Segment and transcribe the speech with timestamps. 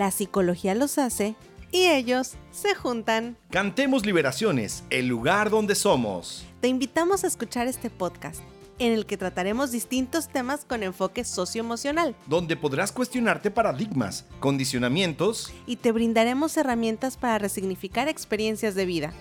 [0.00, 1.34] la psicología los hace
[1.70, 3.36] y ellos se juntan.
[3.50, 6.46] Cantemos Liberaciones, el lugar donde somos.
[6.62, 8.40] Te invitamos a escuchar este podcast
[8.78, 12.16] en el que trataremos distintos temas con enfoque socioemocional.
[12.26, 19.12] Donde podrás cuestionarte paradigmas, condicionamientos y te brindaremos herramientas para resignificar experiencias de vida.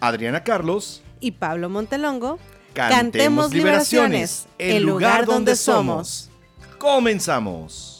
[0.00, 2.40] Adriana Carlos y Pablo Montelongo.
[2.74, 6.30] Cantemos, Liberaciones, el lugar donde somos.
[6.78, 7.95] Comenzamos.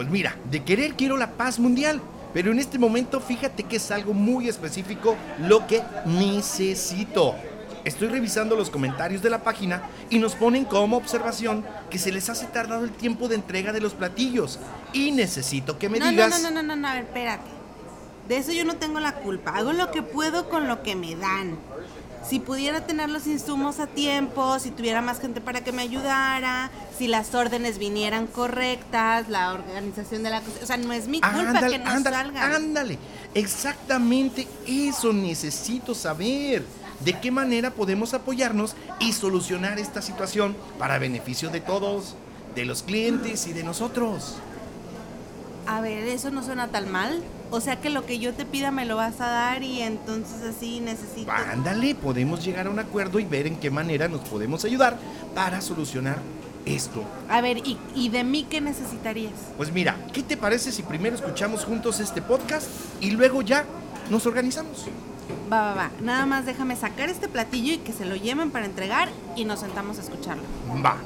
[0.00, 2.00] Pues mira, de querer quiero la paz mundial.
[2.32, 7.34] Pero en este momento fíjate que es algo muy específico lo que necesito.
[7.84, 12.30] Estoy revisando los comentarios de la página y nos ponen como observación que se les
[12.30, 14.58] hace tardado el tiempo de entrega de los platillos.
[14.94, 16.30] Y necesito que me digas...
[16.30, 17.59] No, no, no, no, no, a ver, espérate.
[18.30, 19.50] De eso yo no tengo la culpa.
[19.56, 21.58] Hago lo que puedo con lo que me dan
[22.24, 26.70] si pudiera tener los insumos a tiempo, si tuviera más gente para que me ayudara,
[26.96, 30.58] si las órdenes vinieran correctas, la organización de la cosa.
[30.62, 32.54] O sea, no es mi culpa que no ándale, salgan.
[32.54, 32.98] Ándale,
[33.34, 36.64] exactamente eso necesito saber.
[37.04, 42.14] ¿De qué manera podemos apoyarnos y solucionar esta situación para beneficio de todos,
[42.54, 44.36] de los clientes y de nosotros?
[45.66, 47.24] A ver, eso no suena tan mal.
[47.50, 50.42] O sea que lo que yo te pida me lo vas a dar y entonces
[50.42, 51.30] así necesito...
[51.32, 54.98] Ándale, podemos llegar a un acuerdo y ver en qué manera nos podemos ayudar
[55.34, 56.18] para solucionar
[56.64, 57.02] esto.
[57.28, 59.32] A ver, ¿y, ¿y, de mí qué necesitarías?
[59.56, 62.68] Pues mira, ¿qué te parece si primero escuchamos juntos este podcast
[63.00, 63.64] y luego ya
[64.10, 64.86] nos organizamos?
[65.52, 65.90] Va, va, va.
[66.00, 69.60] Nada más déjame sacar este platillo y que se lo lleven para entregar y nos
[69.60, 70.44] sentamos a escucharlo.
[70.84, 70.96] Va.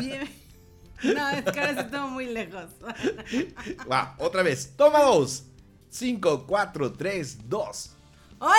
[0.00, 0.28] Bien.
[1.02, 2.70] No, es que ahora sí estamos muy lejos.
[4.18, 4.72] Otra vez.
[4.76, 5.44] Toma dos.
[5.90, 7.90] Cinco, cuatro, tres, dos.
[8.38, 8.56] ¡Hola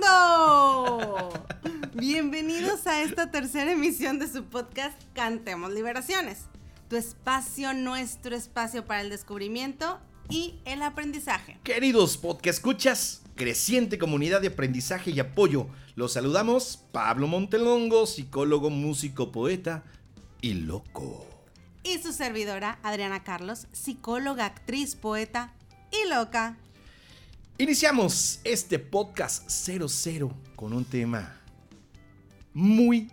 [0.00, 1.46] mundo!
[1.94, 6.42] Bienvenidos a esta tercera emisión de su podcast Cantemos Liberaciones.
[6.88, 11.58] Tu espacio, nuestro espacio para el descubrimiento y el aprendizaje.
[11.62, 15.66] Queridos podcast escuchas, creciente comunidad de aprendizaje y apoyo.
[15.96, 19.84] Los saludamos Pablo Montelongo, psicólogo, músico, poeta
[20.40, 21.26] y loco.
[21.82, 25.52] Y su servidora Adriana Carlos, psicóloga, actriz, poeta
[25.92, 26.56] y loca.
[27.58, 31.40] Iniciamos este podcast 00 con un tema
[32.52, 33.10] muy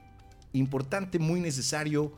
[0.53, 2.11] importante, muy necesario.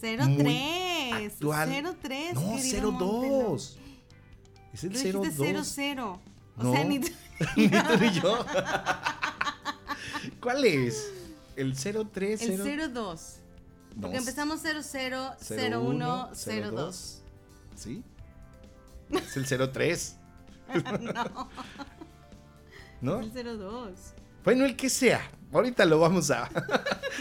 [0.00, 0.28] 03.
[0.28, 1.96] Muy actual.
[2.00, 2.34] 03.
[2.34, 3.78] No, 02.
[4.72, 5.66] Es el 02.
[5.66, 6.20] 00.
[6.56, 7.00] O no, sea, ni,
[7.56, 8.44] ni tú ni yo.
[10.40, 11.10] ¿Cuál es?
[11.56, 12.42] El 03.
[12.42, 13.36] El 02.
[14.00, 16.30] Porque empezamos 00, 01,
[16.70, 17.22] 02.
[17.76, 18.02] ¿Sí?
[19.10, 20.16] Es el 03.
[21.00, 21.48] no.
[23.00, 23.20] ¿No?
[23.20, 23.90] El 02.
[24.44, 25.30] Bueno, el que sea.
[25.52, 26.48] Ahorita lo vamos a.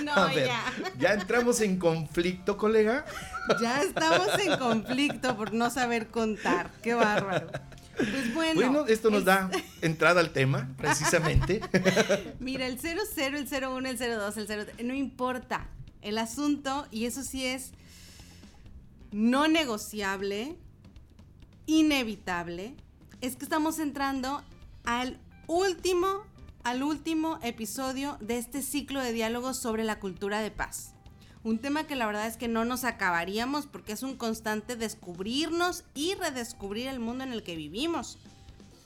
[0.03, 0.63] No, a ver, ya.
[0.97, 3.05] Ya entramos en conflicto, colega.
[3.59, 6.71] Ya estamos en conflicto por no saber contar.
[6.81, 7.51] Qué bárbaro.
[7.95, 8.55] Pues bueno.
[8.55, 9.49] Bueno, esto nos da
[9.81, 11.61] entrada al tema, precisamente.
[12.39, 13.01] Mira, el 00,
[13.37, 15.67] el 01, el 02, el 03, no importa.
[16.01, 17.71] El asunto, y eso sí es
[19.11, 20.55] no negociable,
[21.67, 22.75] inevitable,
[23.21, 24.41] es que estamos entrando
[24.83, 26.23] al último,
[26.63, 30.93] al último episodio de este ciclo de diálogos sobre la cultura de paz.
[31.43, 35.83] Un tema que la verdad es que no nos acabaríamos porque es un constante descubrirnos
[35.95, 38.19] y redescubrir el mundo en el que vivimos.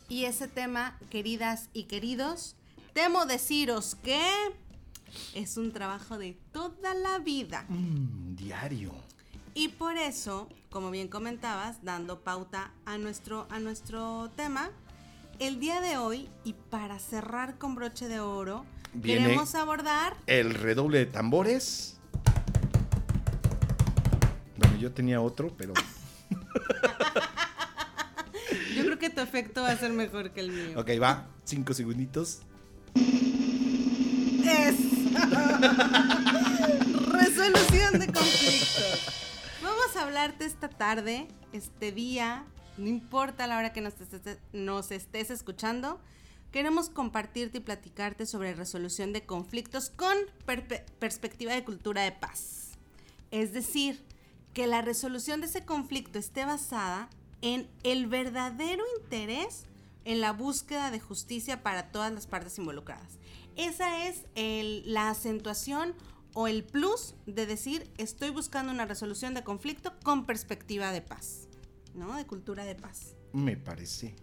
[0.07, 2.56] Y ese tema, queridas y queridos,
[2.94, 4.22] temo deciros que
[5.34, 7.66] es un trabajo de toda la vida.
[7.68, 8.94] Mm, diario.
[9.54, 14.69] Y por eso, como bien comentabas, dando pauta a nuestro, a nuestro tema,
[15.40, 18.66] el día de hoy, y para cerrar con broche de oro,
[19.01, 20.16] queremos abordar...
[20.28, 21.95] El redoble de tambores.
[24.75, 25.74] Bueno, yo tenía otro, pero...
[28.75, 30.77] yo creo que tu efecto va a ser mejor que el mío.
[30.77, 31.30] Ok, va.
[31.45, 32.42] Cinco segunditos.
[34.44, 34.75] Es.
[37.13, 39.00] Resolución de conflictos.
[39.63, 42.44] Vamos a hablarte esta tarde, este día,
[42.77, 46.01] no importa la hora que nos estés, nos estés escuchando,
[46.51, 50.18] queremos compartirte y platicarte sobre resolución de conflictos con
[51.00, 52.72] perspectiva de cultura de paz.
[53.31, 54.04] Es decir,
[54.56, 57.10] que la resolución de ese conflicto esté basada
[57.42, 59.66] en el verdadero interés
[60.06, 63.19] en la búsqueda de justicia para todas las partes involucradas.
[63.57, 64.24] Esa es
[64.86, 65.94] la acentuación
[66.34, 71.50] o el plus de decir estoy buscando una resolución de conflicto con perspectiva de paz,
[71.94, 72.16] ¿no?
[72.16, 73.13] De cultura de paz.
[73.34, 74.16] Me parece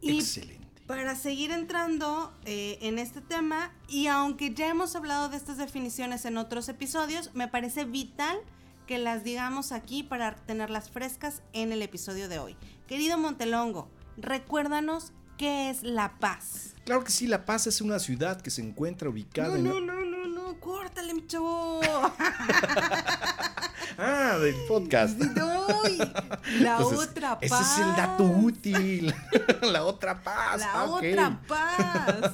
[0.00, 0.82] excelente.
[0.86, 6.24] Para seguir entrando eh, en este tema, y aunque ya hemos hablado de estas definiciones
[6.24, 8.38] en otros episodios, me parece vital
[8.86, 12.56] que las digamos aquí para tenerlas frescas en el episodio de hoy.
[12.86, 16.74] Querido Montelongo, recuérdanos qué es La Paz.
[16.84, 19.64] Claro que sí, La Paz es una ciudad que se encuentra ubicada en...
[19.64, 21.80] No, no, no, no, córtale, mi chavo.
[23.98, 25.18] ah, del podcast.
[26.60, 27.50] la pues otra paz.
[27.50, 29.14] Ese es el dato útil.
[29.62, 30.60] la otra paz.
[30.60, 32.32] La ah, otra paz.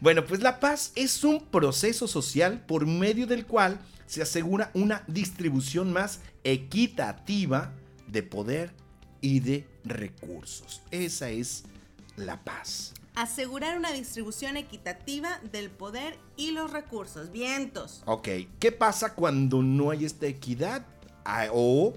[0.00, 3.78] bueno, pues la paz es un proceso social por medio del cual
[4.10, 7.72] se asegura una distribución más equitativa
[8.08, 8.72] de poder
[9.20, 10.82] y de recursos.
[10.90, 11.62] Esa es
[12.16, 12.92] la paz.
[13.14, 17.30] Asegurar una distribución equitativa del poder y los recursos.
[17.30, 18.02] Vientos.
[18.04, 18.28] Ok,
[18.58, 20.84] ¿qué pasa cuando no hay esta equidad?
[21.24, 21.94] Ah, o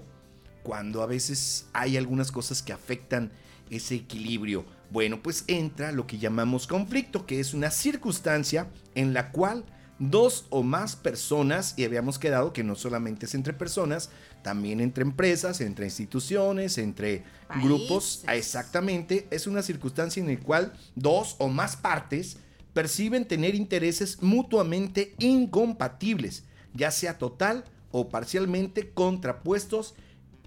[0.62, 3.32] cuando a veces hay algunas cosas que afectan
[3.70, 4.64] ese equilibrio.
[4.92, 9.64] Bueno, pues entra lo que llamamos conflicto, que es una circunstancia en la cual
[9.98, 14.10] dos o más personas, y habíamos quedado que no solamente es entre personas,
[14.42, 17.24] también entre empresas, entre instituciones, entre
[17.62, 22.38] grupos, exactamente, es una circunstancia en la cual dos o más partes
[22.72, 26.44] perciben tener intereses mutuamente incompatibles,
[26.74, 29.94] ya sea total o parcialmente contrapuestos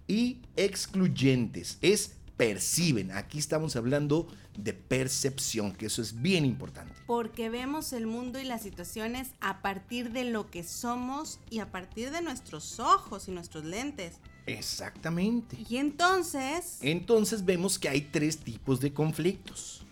[0.07, 1.77] y excluyentes.
[1.81, 3.11] Es perciben.
[3.11, 4.27] Aquí estamos hablando de
[4.73, 6.93] percepción, que eso es bien importante.
[7.05, 11.71] Porque vemos el mundo y las situaciones a partir de lo que somos y a
[11.71, 14.15] partir de nuestros ojos y nuestros lentes.
[14.45, 15.57] Exactamente.
[15.69, 16.77] Y entonces...
[16.81, 19.83] Entonces vemos que hay tres tipos de conflictos.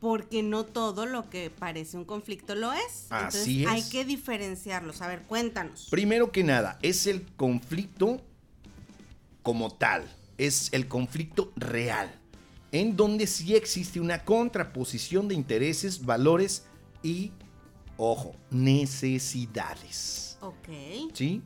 [0.00, 3.06] Porque no todo lo que parece un conflicto lo es.
[3.10, 3.70] Así es.
[3.70, 5.02] Hay que diferenciarlos.
[5.02, 5.88] A ver, cuéntanos.
[5.90, 8.20] Primero que nada, es el conflicto
[9.42, 10.08] como tal
[10.38, 12.14] es el conflicto real,
[12.80, 16.64] en donde sí existe una contraposición de intereses, valores
[17.02, 17.32] y,
[17.96, 20.38] ojo, necesidades.
[20.40, 20.68] Ok.
[21.14, 21.42] ¿Sí?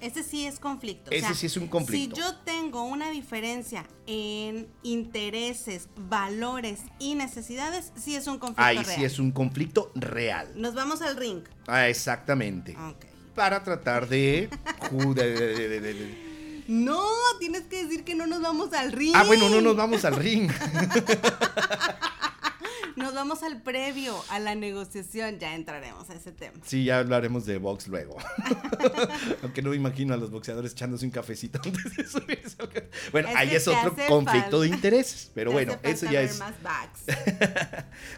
[0.00, 1.10] Ese sí es conflicto.
[1.10, 2.16] Ese sí es un conflicto.
[2.16, 8.78] Si yo tengo una diferencia en intereses, valores y necesidades, sí es un conflicto Ahí
[8.78, 8.96] real.
[8.96, 10.52] sí es un conflicto real.
[10.54, 11.42] Nos vamos al ring.
[11.66, 12.76] Ah, exactamente.
[12.76, 13.04] Ok.
[13.34, 14.48] Para tratar de
[16.70, 17.04] no,
[17.40, 19.12] tienes que decir que no nos vamos al ring.
[19.16, 20.50] Ah, bueno, no nos vamos al ring.
[22.96, 26.58] Nos vamos al previo, a la negociación, ya entraremos a ese tema.
[26.64, 28.16] Sí, ya hablaremos de box luego.
[29.42, 32.56] Aunque no me imagino a los boxeadores echándose un cafecito antes de subirse.
[33.10, 36.38] Bueno, ahí es otro conflicto de intereses, pero bueno, eso ya es...
[36.40, 36.54] Más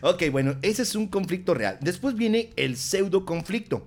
[0.01, 1.79] ok, bueno, ese es un conflicto real.
[1.81, 3.87] Después viene el pseudo conflicto.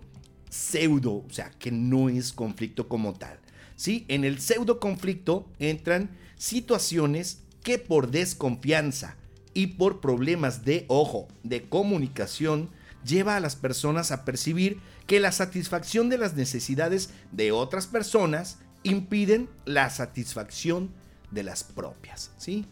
[0.49, 3.39] Pseudo, o sea, que no es conflicto como tal.
[3.75, 4.05] ¿Sí?
[4.07, 9.15] En el pseudo conflicto entran situaciones que por desconfianza
[9.53, 12.69] y por problemas de ojo, de comunicación,
[13.05, 18.57] lleva a las personas a percibir que la satisfacción de las necesidades de otras personas
[18.83, 20.91] impiden la satisfacción
[21.31, 22.65] de las propias, ¿sí?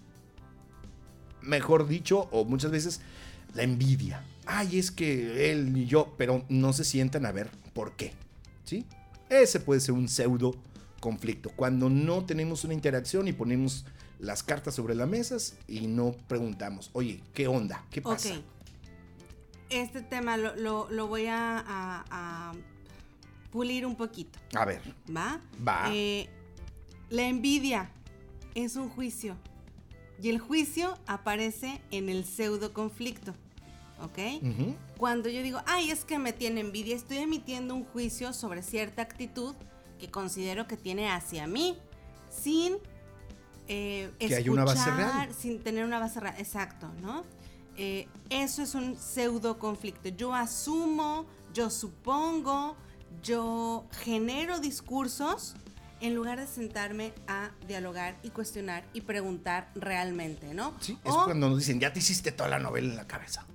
[1.41, 3.01] Mejor dicho, o muchas veces,
[3.53, 4.23] la envidia.
[4.45, 8.13] Ay, es que él y yo, pero no se sientan a ver por qué,
[8.63, 8.85] ¿sí?
[9.29, 10.53] Ese puede ser un pseudo
[11.03, 13.83] conflicto, cuando no tenemos una interacción y ponemos
[14.19, 17.83] las cartas sobre las mesas y no preguntamos, oye, ¿qué onda?
[17.91, 18.39] ¿Qué pasa?
[19.69, 22.53] Este tema lo, voy a,
[23.51, 24.39] pulir un poquito.
[24.55, 24.81] A ver.
[25.13, 25.41] ¿Va?
[25.67, 25.89] Va.
[25.91, 26.29] Eh,
[27.09, 27.89] la envidia
[28.55, 29.35] es un juicio.
[30.21, 33.35] Y el juicio aparece en el pseudo conflicto.
[34.01, 34.19] ¿Ok?
[34.97, 39.01] Cuando yo digo, ay, es que me tiene envidia, estoy emitiendo un juicio sobre cierta
[39.01, 39.53] actitud
[40.03, 41.77] que considero que tiene hacia mí
[42.29, 42.75] sin
[43.69, 45.33] eh, que hay una base real.
[45.33, 47.23] sin tener una base real, exacto, ¿no?
[47.77, 50.09] Eh, eso es un pseudo conflicto.
[50.09, 52.75] Yo asumo, yo supongo,
[53.21, 55.55] yo genero discursos
[56.01, 60.73] en lugar de sentarme a dialogar y cuestionar y preguntar realmente, ¿no?
[60.81, 63.45] Sí, es cuando nos dicen, ya te hiciste toda la novela en la cabeza.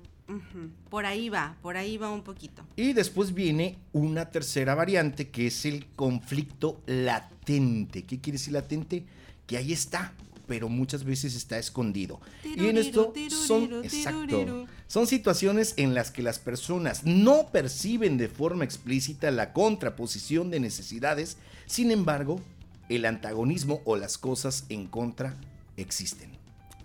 [0.91, 2.63] Por ahí va, por ahí va un poquito.
[2.77, 8.05] Y después viene una tercera variante que es el conflicto latente.
[8.05, 9.05] ¿Qué quiere decir latente?
[9.47, 10.13] Que ahí está,
[10.47, 12.21] pero muchas veces está escondido.
[12.43, 18.29] y en esto son, exacto, son situaciones en las que las personas no perciben de
[18.29, 22.41] forma explícita la contraposición de necesidades, sin embargo,
[22.89, 25.37] el antagonismo o las cosas en contra
[25.77, 26.31] existen.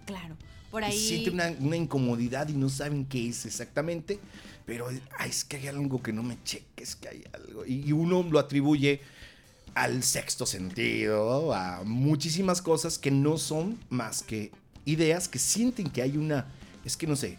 [0.06, 0.36] Claro,
[0.74, 0.98] por ahí.
[0.98, 4.18] Sienten una, incomodidad y no saben qué es exactamente,
[4.66, 4.88] pero
[5.24, 7.64] es que hay algo que no me cheque, es que hay algo.
[7.64, 9.00] Y, uno lo atribuye
[9.76, 14.50] al sexto sentido, a muchísimas cosas que no son más que
[14.84, 16.48] ideas que sienten que hay una.
[16.84, 17.38] Es que no sé,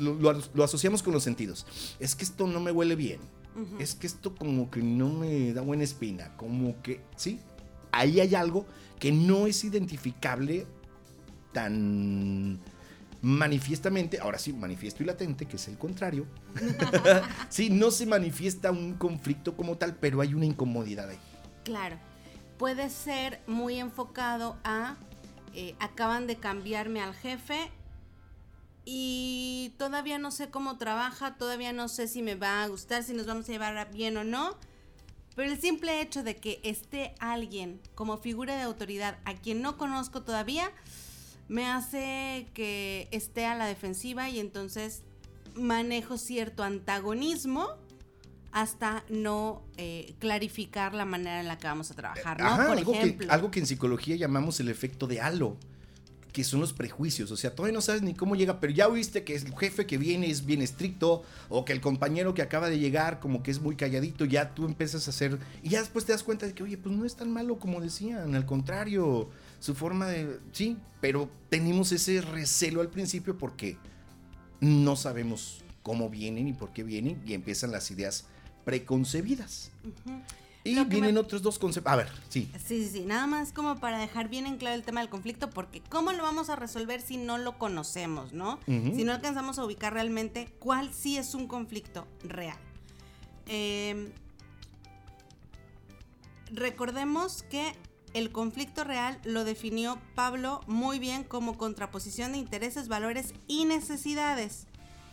[0.00, 1.64] lo, asociamos con los sentidos.
[2.00, 3.20] Es que esto no me huele bien.
[3.78, 6.36] Es que esto como que no me da buena espina.
[6.36, 7.38] Como que, sí,
[7.92, 8.66] ahí hay algo
[8.98, 10.66] que no es identificable
[11.52, 12.60] tan
[13.22, 16.26] manifiestamente, ahora sí, manifiesto y latente, que es el contrario.
[17.48, 21.18] sí, no se manifiesta un conflicto como tal, pero hay una incomodidad ahí.
[21.64, 21.96] Claro,
[22.58, 24.96] puede ser muy enfocado a,
[25.54, 27.70] eh, acaban de cambiarme al jefe
[28.84, 33.12] y todavía no sé cómo trabaja, todavía no sé si me va a gustar, si
[33.12, 34.56] nos vamos a llevar bien o no.
[35.36, 39.78] Pero el simple hecho de que esté alguien como figura de autoridad a quien no
[39.78, 40.72] conozco todavía,
[41.50, 45.02] me hace que esté a la defensiva y entonces
[45.56, 47.66] manejo cierto antagonismo
[48.52, 52.56] hasta no eh, clarificar la manera en la que vamos a trabajar, ¿no?
[52.56, 53.26] Por algo, ejemplo.
[53.26, 55.56] Que, algo que en psicología llamamos el efecto de halo
[56.32, 57.32] que son los prejuicios.
[57.32, 59.98] O sea, todavía no sabes ni cómo llega, pero ya oíste que el jefe que
[59.98, 63.60] viene es bien estricto, o que el compañero que acaba de llegar como que es
[63.60, 66.62] muy calladito, ya tú empiezas a hacer, y ya después te das cuenta de que,
[66.62, 69.28] oye, pues no es tan malo como decían, al contrario,
[69.60, 73.76] su forma de, sí, pero tenemos ese recelo al principio porque
[74.60, 78.26] no sabemos cómo vienen y por qué vienen, y empiezan las ideas
[78.64, 79.70] preconcebidas.
[80.62, 81.90] Y vienen otros dos conceptos.
[81.92, 82.50] A ver, sí.
[82.66, 83.04] Sí, sí, sí.
[83.06, 86.22] Nada más como para dejar bien en claro el tema del conflicto, porque ¿cómo lo
[86.22, 88.60] vamos a resolver si no lo conocemos, no?
[88.66, 92.58] Si no alcanzamos a ubicar realmente cuál sí es un conflicto real.
[93.46, 94.10] Em,
[96.52, 97.72] recordemos que
[98.14, 104.66] el conflicto real lo definió Pablo muy bien como contraposición de intereses, valores y necesidades.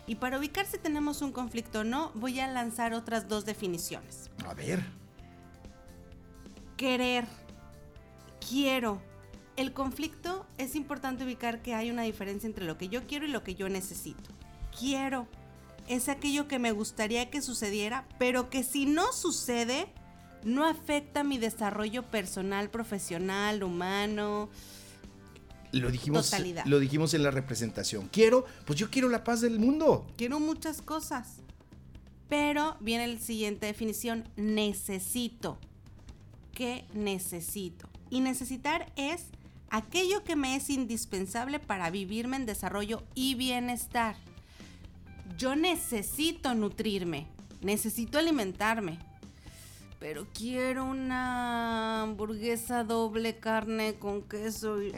[0.08, 4.30] Y para ubicar si tenemos un conflicto o no, voy a lanzar otras dos definiciones.
[4.48, 4.84] A ver
[6.78, 7.26] querer,
[8.48, 9.02] quiero.
[9.58, 13.32] El conflicto es importante ubicar que hay una diferencia entre lo que yo quiero y
[13.32, 14.30] lo que yo necesito.
[14.80, 15.28] Quiero
[15.88, 19.88] es aquello que me gustaría que sucediera, pero que si no sucede,
[20.44, 24.50] no afecta mi desarrollo personal, profesional, humano.
[25.72, 26.32] Lo dijimos,
[26.66, 28.08] lo dijimos en la representación.
[28.08, 30.08] Quiero, pues yo quiero la paz del mundo.
[30.18, 31.38] Quiero muchas cosas.
[32.30, 35.60] Pero viene la siguiente definición, necesito
[36.54, 37.88] que necesito.
[38.10, 39.26] Y necesitar es
[39.70, 44.16] aquello que me es indispensable para vivirme en desarrollo y bienestar.
[45.38, 47.28] Yo necesito nutrirme,
[47.62, 49.00] necesito alimentarme,
[50.00, 54.82] pero quiero una hamburguesa doble carne con queso.
[54.82, 54.94] Y...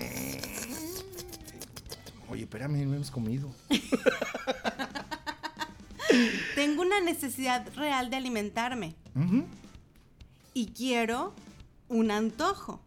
[2.30, 3.50] Oye, espérame, no hemos comido.
[6.56, 8.96] Tengo una necesidad real de alimentarme.
[10.54, 11.34] Y quiero
[11.88, 12.82] un antojo.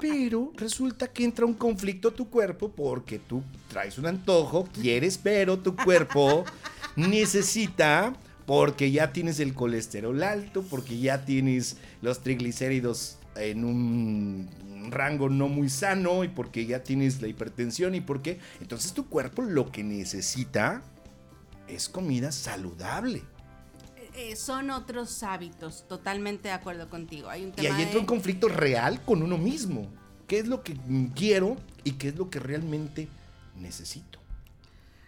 [0.00, 5.18] Pero resulta que entra un conflicto a tu cuerpo porque tú traes un antojo, quieres,
[5.18, 6.44] pero tu cuerpo
[6.96, 8.12] necesita
[8.50, 14.50] porque ya tienes el colesterol alto, porque ya tienes los triglicéridos en un
[14.90, 19.42] rango no muy sano y porque ya tienes la hipertensión y porque entonces tu cuerpo
[19.42, 20.82] lo que necesita
[21.68, 23.22] es comida saludable.
[24.16, 27.30] Eh, son otros hábitos, totalmente de acuerdo contigo.
[27.30, 29.86] Hay un y ahí entra un conflicto real con uno mismo.
[30.26, 30.76] ¿Qué es lo que
[31.14, 33.06] quiero y qué es lo que realmente
[33.54, 34.18] necesito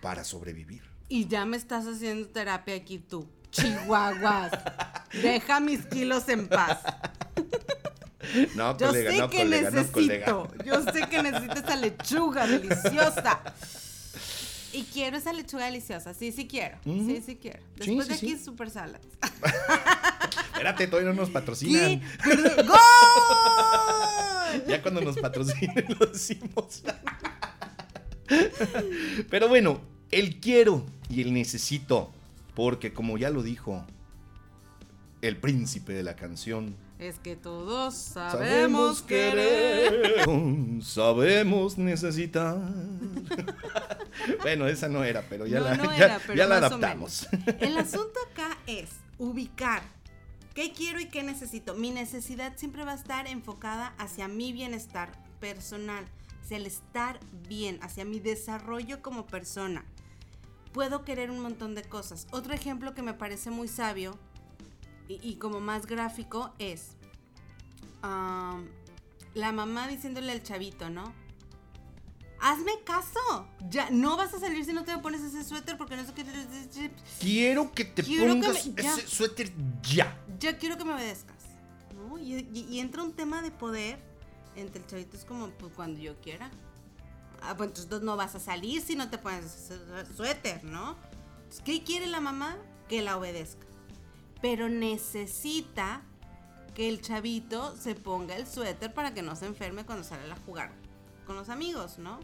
[0.01, 0.92] para sobrevivir?
[1.13, 3.29] Y ya me estás haciendo terapia aquí tú.
[3.51, 4.51] Chihuahuas.
[5.13, 6.79] Deja mis kilos en paz.
[8.55, 13.43] No, colega, yo sé que necesito, yo sé que necesito esa lechuga deliciosa.
[14.73, 16.15] Y quiero esa lechuga deliciosa.
[16.15, 16.79] Sí, sí quiero.
[16.83, 17.63] Sí, sí quiero.
[17.77, 19.07] Después de aquí, super salads.
[20.55, 22.01] Espérate, todavía no nos patrocinan.
[22.25, 22.79] ¡Gol!
[24.67, 26.83] ya cuando nos patrocinen lo decimos.
[29.29, 32.13] Pero bueno, el quiero y el necesito.
[32.55, 33.85] Porque como ya lo dijo
[35.23, 36.77] el príncipe de la canción.
[36.99, 40.25] Es que todos sabemos, querer.
[40.83, 42.59] Sabemos necesitar.
[44.43, 45.77] bueno, esa no era, pero ya la,
[46.35, 47.27] ya, la adaptamos.
[47.61, 49.83] El asunto acá es ubicar
[50.55, 51.75] qué quiero y qué necesito.
[51.75, 56.05] Mi necesidad siempre va a estar enfocada hacia mi bienestar personal.
[56.43, 59.85] hacia el estar bien, hacia mi desarrollo como persona.
[60.73, 62.27] Puedo querer un montón de cosas.
[62.31, 64.19] Otro ejemplo que me parece muy sabio
[65.09, 66.97] y, como más gráfico es
[68.03, 71.13] la mamá diciéndole al chavito, ¿no?
[72.41, 73.47] Hazme caso.
[73.71, 76.91] Ya no vas a salir si no te pones ese suéter porque no sé qué.
[77.21, 79.53] Quiero que te pongas ese suéter
[79.83, 80.19] ya.
[80.41, 81.37] Ya quiero que me obedezcas.
[81.95, 82.19] ¿no?
[82.19, 84.01] Y, entra un tema de poder
[84.57, 85.17] entre el chavito.
[85.17, 86.51] Es como pues, cuando yo quiera.
[87.43, 89.73] Ah, pues entonces no vas a salir si no te pones
[90.17, 90.97] suéter, ¿no?
[91.65, 92.57] ¿Qué quiere la mamá?
[92.89, 93.67] Que la obedezca.
[94.41, 96.03] Pero necesita
[96.75, 100.37] que el chavito se ponga el suéter para que no se enferme cuando sale a
[100.47, 100.73] jugar
[101.27, 102.21] con los amigos, ¿no?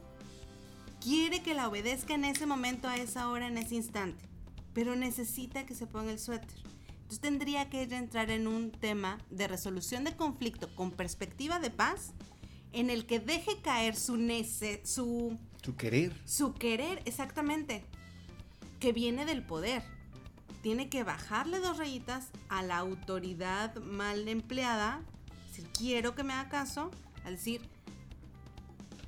[1.00, 4.25] Quiere que la obedezca en ese momento, a esa hora, en ese instante,
[4.72, 6.58] pero necesita que se ponga el suéter.
[6.92, 12.12] Entonces tendría que entrar en un tema de resolución de conflicto con perspectiva de paz,
[12.72, 16.14] en el que deje caer su nece, su su querer.
[16.25, 17.84] Su querer, exactamente,
[18.80, 19.82] que viene del poder.
[20.62, 25.02] Tiene que bajarle dos rayitas a la autoridad mal empleada,
[25.52, 26.90] si quiero que me haga caso,
[27.25, 27.68] al decir,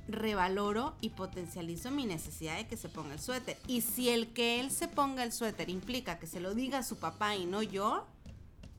[0.08, 3.56] revaloro y potencializo mi necesidad de que se ponga el suéter.
[3.66, 6.82] Y si el que él se ponga el suéter implica que se lo diga a
[6.82, 8.06] su papá y no yo,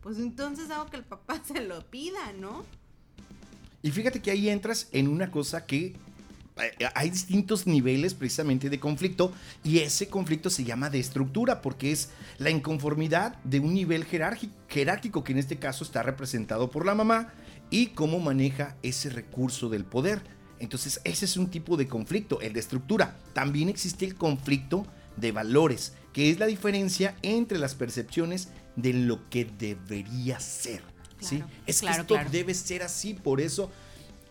[0.02, 2.66] pues entonces hago que el papá se lo pida, ¿no?
[3.84, 5.96] Y fíjate que ahí entras en una cosa que
[6.58, 9.32] eh, hay distintos niveles precisamente de conflicto
[9.64, 15.24] y ese conflicto se llama de estructura porque es la inconformidad de un nivel jerárquico
[15.24, 17.34] que en este caso está representado por la mamá
[17.70, 20.22] y cómo maneja ese recurso del poder.
[20.60, 23.18] Entonces ese es un tipo de conflicto, el de estructura.
[23.34, 24.86] También existe el conflicto
[25.18, 30.91] de valores, que es la diferencia entre las percepciones de lo que debería ser.
[31.22, 31.44] ¿Sí?
[31.66, 33.72] Es que esto debe ser así, por eso.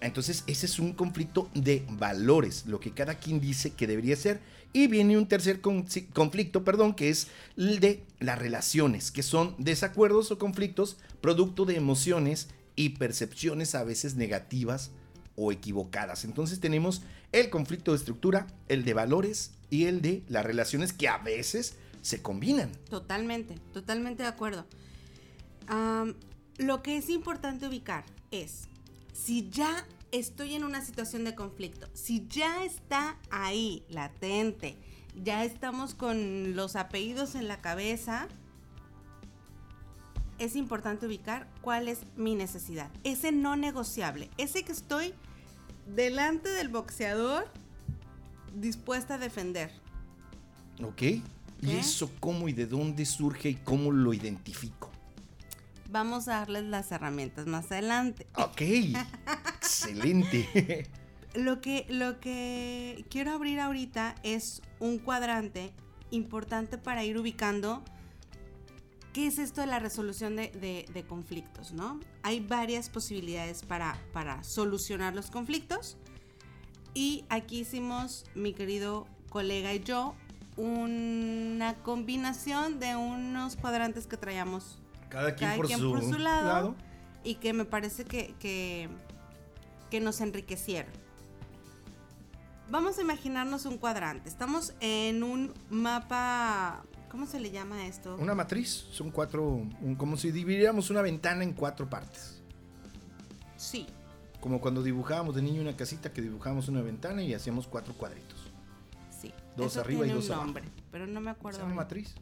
[0.01, 4.41] Entonces ese es un conflicto de valores, lo que cada quien dice que debería ser.
[4.73, 10.31] Y viene un tercer conflicto, perdón, que es el de las relaciones, que son desacuerdos
[10.31, 14.93] o conflictos producto de emociones y percepciones a veces negativas
[15.35, 16.25] o equivocadas.
[16.25, 21.09] Entonces tenemos el conflicto de estructura, el de valores y el de las relaciones que
[21.09, 22.71] a veces se combinan.
[22.89, 24.67] Totalmente, totalmente de acuerdo.
[26.61, 28.69] Lo que es importante ubicar es,
[29.15, 34.77] si ya estoy en una situación de conflicto, si ya está ahí, latente,
[35.17, 38.29] ya estamos con los apellidos en la cabeza,
[40.39, 42.91] es importante ubicar cuál es mi necesidad.
[43.05, 45.15] Ese no negociable, ese que estoy
[45.95, 47.49] delante del boxeador
[48.55, 49.71] dispuesta a defender.
[50.83, 51.03] Ok.
[51.63, 54.90] ¿Y eso cómo y de dónde surge y cómo lo identifico?
[55.91, 58.27] Vamos a darles las herramientas más adelante.
[58.37, 58.61] Ok.
[59.57, 60.89] Excelente.
[61.35, 65.73] Lo que, lo que quiero abrir ahorita es un cuadrante
[66.11, 67.85] importante para ir ubicando
[69.13, 71.73] ¿Qué es esto de la resolución de, conflictos?
[71.73, 71.99] ¿no?
[72.23, 75.97] Hay varias posibilidades para, para solucionar los conflictos.
[76.95, 80.15] Y aquí hicimos, mi querido colega y yo,
[80.57, 84.80] una combinación de unos cuadrantes que traíamos
[85.11, 86.75] cada quien, por, su lado,
[87.23, 88.89] y que me parece que, que,
[89.91, 90.93] que nos enriquecieron.
[92.71, 94.29] Vamos a imaginarnos un cuadrante.
[94.29, 98.17] Estamos en un mapa ¿Cómo se le llama esto?
[98.21, 98.87] Una matriz.
[98.93, 99.67] Son cuatro.
[99.99, 102.41] como si dividiéramos una ventana en cuatro partes.
[103.57, 103.89] Sí.
[104.41, 108.39] Como cuando dibujábamos de niño una casita que dibujábamos una ventana y hacíamos cuatro cuadritos.
[109.21, 109.35] Sí.
[109.57, 111.59] Dos arriba y dos un nombre, Pero no me acuerdo.
[111.59, 112.15] Se llama matriz.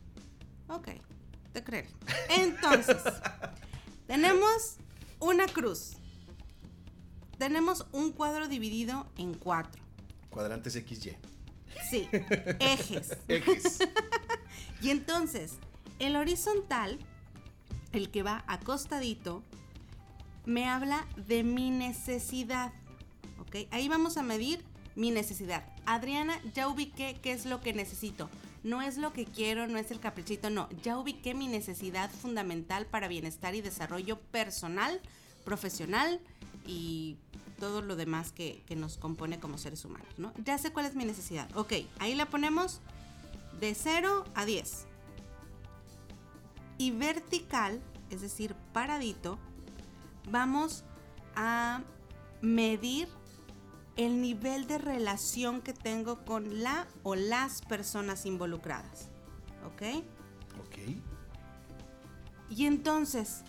[0.68, 0.88] Ok,
[1.53, 1.85] te creo.
[2.31, 2.97] Entonces,
[4.07, 4.77] tenemos
[5.21, 5.93] una cruz.
[7.39, 9.83] Tenemos un cuadro dividido en cuatro.
[10.31, 11.17] Cuadrantes XY.
[11.89, 12.09] Sí,
[12.59, 13.17] ejes.
[13.29, 13.79] ejes.
[14.81, 15.55] Y entonces,
[15.99, 17.01] el horizontal,
[17.93, 19.43] el que va acostadito,
[20.47, 22.73] me habla de mi necesidad.
[23.41, 23.67] ¿Ok?
[23.73, 25.65] Ahí vamos a medir mi necesidad.
[25.85, 28.31] Adriana, ya ubiqué qué es lo que necesito.
[28.62, 30.68] No es lo que quiero, no es el caprichito, no.
[30.83, 35.01] Ya ubiqué mi necesidad fundamental para bienestar y desarrollo personal,
[35.44, 36.21] profesional
[36.66, 37.16] y
[37.59, 40.33] todo lo demás que, que, nos compone como seres humanos, ¿no?
[40.44, 41.49] Ya sé cuál es mi necesidad.
[41.57, 42.81] Ok, ahí la ponemos
[43.61, 44.87] de 0 a 10.
[46.79, 49.38] Y vertical, es decir, paradito,
[50.31, 50.85] vamos
[51.35, 51.83] a
[52.40, 53.09] medir
[53.99, 59.09] el nivel de relación que tengo con la o las personas involucradas.
[59.67, 60.05] ¿Ok?
[60.61, 60.79] Ok.
[62.49, 63.43] Y entonces,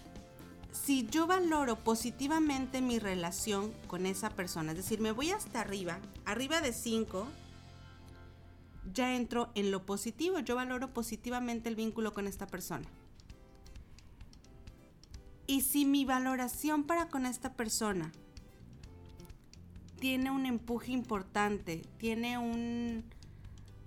[0.72, 6.00] si yo valoro positivamente mi relación con esa persona, es decir, me voy hasta arriba,
[6.26, 7.28] arriba de 5,
[8.92, 12.88] ya entro en lo positivo, yo valoro positivamente el vínculo con esta persona.
[15.46, 18.12] Y si mi valoración para con esta persona
[20.00, 23.04] tiene un empuje importante, tiene un,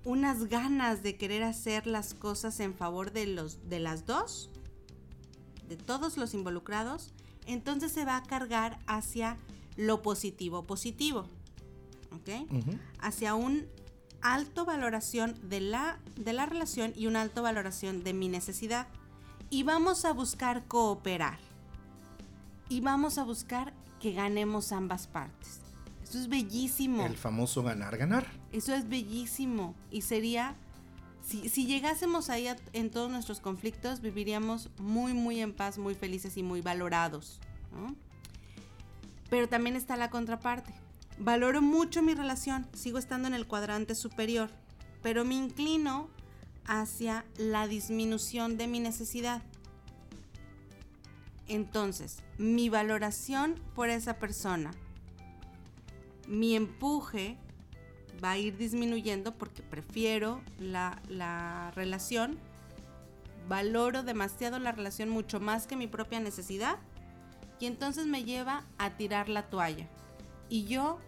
[0.05, 4.51] unas ganas de querer hacer las cosas en favor de, los, de las dos,
[5.69, 7.13] de todos los involucrados,
[7.47, 9.37] entonces se va a cargar hacia
[9.77, 11.27] lo positivo positivo.
[12.13, 12.29] ¿Ok?
[13.01, 13.67] Hacia un
[14.21, 18.87] alto valoración de la, de la relación y una alta valoración de mi necesidad.
[19.49, 21.39] Y vamos a buscar cooperar.
[22.69, 25.62] Y vamos a buscar que ganemos ambas partes.
[26.13, 27.07] Eso es bellísimo.
[27.07, 28.27] El famoso ganar, ganar.
[28.53, 29.75] Eso es bellísimo.
[29.91, 30.57] Y sería,
[31.25, 36.37] si, si llegásemos ahí en todos nuestros conflictos, viviríamos muy, muy en paz, muy felices
[36.37, 37.41] y muy valorados.
[39.31, 40.75] Pero también está la contraparte.
[41.17, 44.51] Valoro mucho mi relación, sigo estando en el cuadrante superior,
[45.03, 46.11] pero me inclino
[46.67, 49.41] hacia la disminución de mi necesidad.
[51.49, 54.73] Entonces, mi valoración por esa persona,
[56.29, 57.37] mi empuje
[58.23, 62.39] va a ir disminuyendo porque prefiero la, la, relación,
[63.49, 66.79] valoro demasiado la relación mucho más que mi propia necesidad
[67.59, 69.89] y entonces me lleva a tirar la toalla
[70.49, 70.99] y yo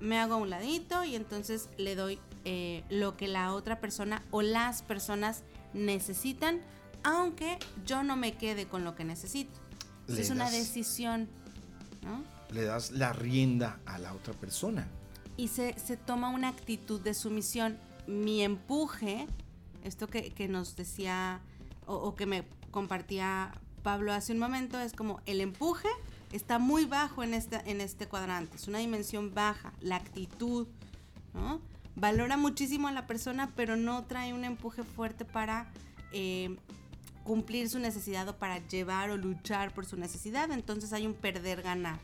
[0.00, 4.22] me hago a un ladito y entonces le doy eh, lo que la otra persona
[4.30, 6.60] o las personas necesitan,
[7.02, 9.58] aunque yo no me quede con lo que necesito.
[10.08, 11.28] es una decisión,
[12.02, 12.35] ¿no?
[12.50, 14.88] Le das la rienda a la otra persona.
[15.36, 15.74] Y se,
[16.06, 17.78] toma una actitud de sumisión.
[18.06, 19.26] Mi empuje,
[19.84, 21.40] esto que, nos decía
[21.86, 25.88] o, que me compartía Pablo hace un momento, es como el empuje
[26.32, 30.66] está muy bajo en este, en este cuadrante, es una dimensión baja, la actitud,
[31.34, 31.60] ¿no?
[31.94, 35.70] Valora muchísimo a la persona, pero no trae un empuje fuerte para
[36.12, 36.56] eh,
[37.24, 41.98] cumplir su necesidad o para llevar o luchar por su necesidad, entonces hay un perder-ganar.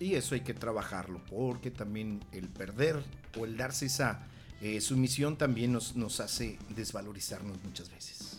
[0.00, 3.04] Y eso hay que trabajarlo, porque también el perder
[3.38, 4.26] o el darse esa
[4.60, 8.30] eh, sumisión también nos, nos hace desvalorizarnos muchas veces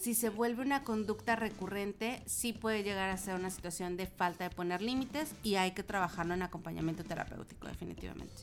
[0.00, 4.44] si se vuelve una conducta recurrente, sí puede llegar a ser una situación de falta
[4.44, 8.42] de poner límites y hay que trabajarlo en acompañamiento terapéutico, definitivamente.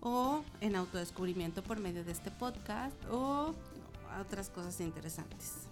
[0.00, 3.52] O en autodescubrimiento por medio de este podcast o
[4.20, 5.66] otras cosas interesantes.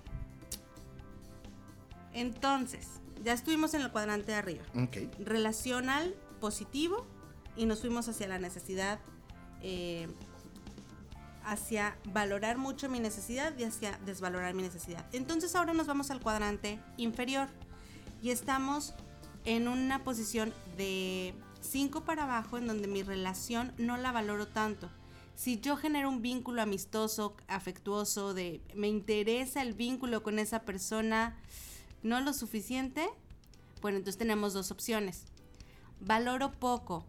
[2.13, 2.89] Entonces,
[3.23, 4.65] ya estuvimos en el cuadrante de arriba.
[4.75, 5.11] Okay.
[5.19, 7.07] Relacional positivo
[7.57, 8.99] y nos fuimos hacia la necesidad
[9.63, 10.09] eh,
[11.45, 15.05] hacia valorar mucho mi necesidad y hacia desvalorar mi necesidad.
[15.13, 17.49] Entonces ahora nos vamos al cuadrante inferior
[18.23, 18.95] y estamos
[19.45, 24.89] en una posición de 5 para abajo en donde mi relación no la valoro tanto.
[25.35, 31.37] Si yo genero un vínculo amistoso, afectuoso, de me interesa el vínculo con esa persona,
[32.03, 33.09] no lo suficiente,
[33.81, 35.25] bueno, entonces tenemos dos opciones.
[36.01, 37.07] Valoro poco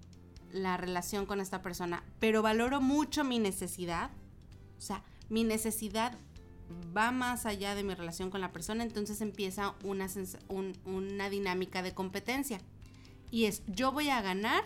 [0.51, 4.12] la relación con esta persona, pero valoro mucho mi necesidad
[4.84, 6.17] o sea, mi necesidad
[6.95, 10.08] va más allá de mi relación con la persona, entonces empieza una,
[10.84, 12.60] una dinámica de competencia.
[13.32, 14.65] Y es, yo voy a ganar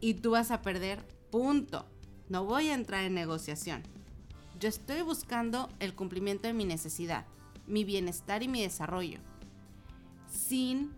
[0.00, 1.86] y tú vas a perder, punto.
[2.28, 3.82] No voy a entrar en negociación.
[4.60, 7.24] Yo estoy buscando el cumplimiento de mi necesidad,
[7.66, 9.18] mi bienestar y mi desarrollo,
[10.28, 10.92] sin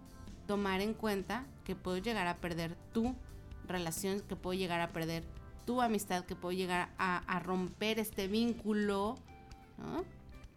[0.46, 3.14] tomar en cuenta que puedo llegar a perder tu
[3.66, 5.24] relación, que puedo llegar a perder
[5.66, 9.16] tu amistad que puede llegar a, romper este vínculo.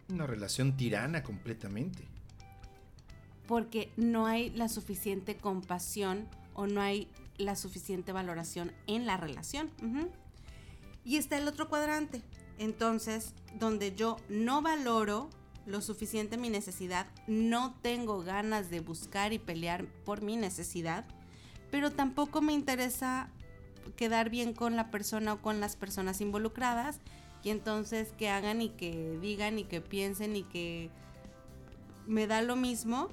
[0.08, 2.04] Una relación tirana completamente.
[3.48, 9.72] Porque no hay la suficiente compasión o no hay la suficiente valoración en la relación.
[11.04, 12.22] Y está el otro cuadrante.
[12.60, 15.30] Entonces, donde yo no valoro
[15.66, 21.06] lo suficiente mi necesidad, no tengo ganas de buscar y pelear por mi necesidad,
[21.72, 23.30] pero tampoco me interesa
[23.96, 27.00] quedar bien con la persona o con las personas involucradas
[27.44, 30.90] y entonces que hagan y que digan y que piensen y que
[32.08, 33.10] me da lo mismo.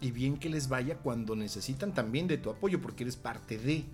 [0.00, 3.84] Y bien que les vaya cuando necesitan también de tu apoyo porque eres parte de.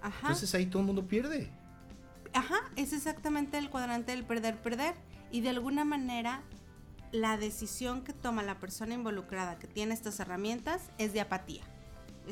[0.00, 0.18] Ajá.
[0.22, 1.50] Entonces ahí todo el mundo pierde.
[2.32, 4.94] Ajá, es exactamente el cuadrante del perder-perder.
[5.30, 6.42] Y de alguna manera
[7.12, 11.62] la decisión que toma la persona involucrada que tiene estas herramientas es de apatía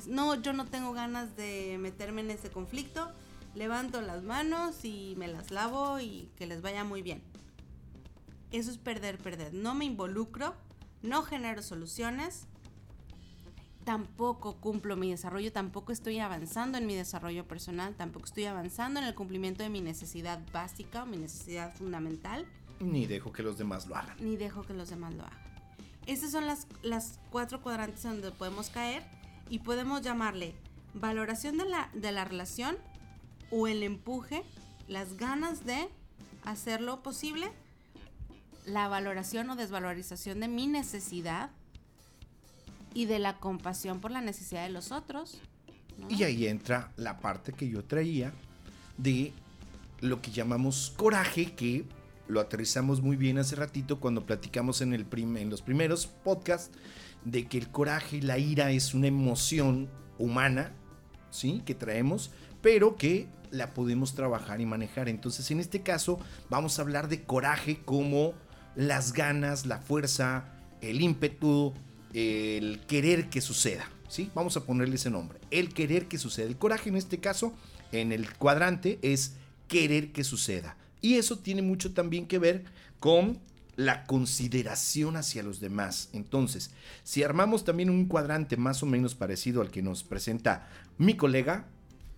[0.07, 3.11] no, yo no tengo ganas de meterme en ese conflicto,
[3.55, 7.23] levanto las manos y me las lavo y que les vaya muy bien.
[8.53, 9.55] Eso es perder, perder.
[9.55, 10.55] No me involucro
[11.03, 12.47] no genero soluciones,
[13.85, 19.07] tampoco cumplo mi desarrollo, tampoco estoy avanzando en mi desarrollo personal, tampoco estoy avanzando en
[19.07, 22.47] el cumplimiento de mi necesidad básica o mi necesidad fundamental.
[22.81, 24.17] Ni dejo que los demás lo hagan.
[24.21, 25.39] Ni dejo que los demás lo hagan.
[26.07, 29.05] Estas son las, las cuatro cuadrantes donde podemos caer
[29.49, 30.55] y podemos llamarle
[30.95, 32.77] valoración de la, de la relación
[33.51, 34.43] o el empuje,
[34.89, 35.89] las ganas de
[36.45, 37.53] hacerlo posible,
[38.65, 41.51] la valoración o desvalorización de mi necesidad
[42.95, 45.41] y de la compasión por la necesidad de los otros.
[46.09, 48.33] Y ahí entra la parte que yo traía
[48.97, 49.33] de
[50.01, 51.85] lo que llamamos coraje, que
[52.31, 56.71] lo aterrizamos muy bien hace ratito cuando platicamos en, el en los primeros podcasts,
[57.25, 60.73] de que el coraje, la ira es una emoción humana,
[61.31, 61.63] ¿sí?
[61.67, 62.31] Que traemos,
[62.63, 65.09] pero que la podemos trabajar y manejar.
[65.09, 68.35] Entonces, en este caso, vamos a hablar de coraje como
[68.75, 70.45] las ganas, la fuerza,
[70.81, 71.75] el ímpetu,
[72.15, 73.89] el querer que suceda.
[74.09, 74.31] ¿sí?
[74.35, 75.39] Vamos a ponerle ese nombre.
[75.51, 76.47] El querer que suceda.
[76.47, 77.55] El coraje en este caso,
[77.93, 79.37] en el cuadrante, es
[79.69, 80.77] querer que suceda.
[81.01, 82.65] Y eso tiene mucho también que ver
[82.99, 83.39] con
[83.77, 86.11] la consideración hacia los demás.
[86.13, 86.71] Entonces,
[87.03, 91.67] si armamos también un cuadrante más o menos parecido al que nos presenta mi colega,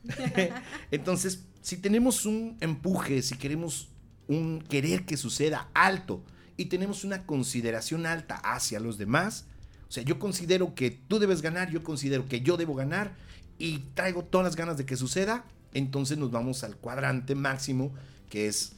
[0.90, 3.88] entonces, si tenemos un empuje, si queremos
[4.27, 6.25] un querer que suceda alto
[6.57, 9.47] y tenemos una consideración alta hacia los demás,
[9.88, 13.14] o sea, yo considero que tú debes ganar, yo considero que yo debo ganar
[13.59, 17.92] y traigo todas las ganas de que suceda, entonces nos vamos al cuadrante máximo
[18.33, 18.73] que es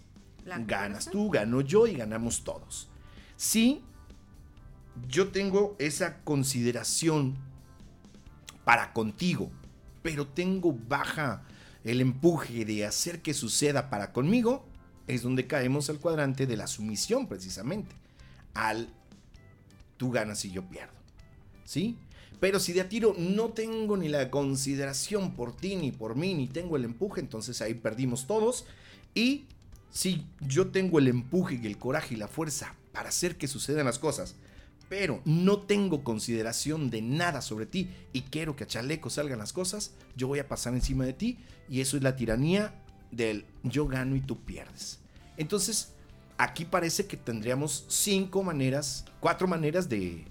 [0.66, 2.88] ganas tú, gano yo y ganamos todos.
[3.36, 3.82] Si
[5.06, 7.36] yo tengo esa consideración
[8.64, 9.52] para contigo,
[10.02, 11.44] pero tengo baja
[11.84, 14.66] el empuje de hacer que suceda para conmigo,
[15.06, 17.94] es donde caemos al cuadrante de la sumisión precisamente,
[18.54, 18.88] al
[19.98, 20.94] tú ganas y yo pierdo.
[21.64, 21.96] ¿sí?
[22.40, 26.34] Pero si de a tiro no tengo ni la consideración por ti, ni por mí,
[26.34, 28.66] ni tengo el empuje, entonces ahí perdimos todos.
[29.14, 29.46] Y
[29.90, 33.86] si yo tengo el empuje y el coraje y la fuerza para hacer que sucedan
[33.86, 34.36] las cosas,
[34.88, 39.52] pero no tengo consideración de nada sobre ti y quiero que a chaleco salgan las
[39.52, 42.74] cosas, yo voy a pasar encima de ti y eso es la tiranía
[43.10, 45.00] del yo gano y tú pierdes.
[45.36, 45.94] Entonces,
[46.38, 50.24] aquí parece que tendríamos cinco maneras, cuatro maneras de,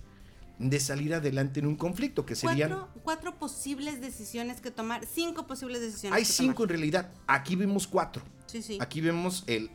[0.59, 2.87] de salir adelante en un conflicto, que serían...
[3.03, 6.17] Cuatro, posibles decisiones que tomar, cinco posibles decisiones.
[6.17, 8.23] Hay cinco en realidad, aquí vemos cuatro.
[8.45, 8.77] Sí, sí.
[8.79, 9.71] Aquí vemos el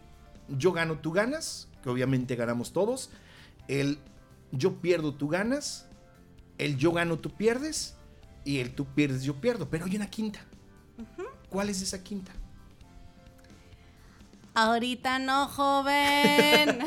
[0.48, 3.10] yo gano, tú ganas, que obviamente ganamos todos.
[3.66, 3.98] El
[4.52, 5.86] yo pierdo, tú ganas.
[6.56, 7.96] El yo gano, tú pierdes.
[8.44, 9.68] Y el tú pierdes, yo pierdo.
[9.68, 10.40] Pero hay una quinta.
[11.50, 12.32] ¿Cuál es esa quinta?
[14.54, 16.80] Ahorita no, joven.